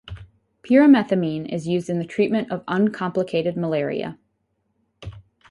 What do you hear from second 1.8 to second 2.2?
in the